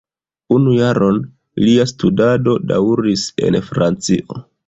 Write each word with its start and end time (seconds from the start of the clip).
Unu 0.53 0.71
jaron 0.77 1.19
lia 1.65 1.85
studado 1.91 2.57
daŭris 2.73 3.27
en 3.49 3.59
Francio. 3.71 4.43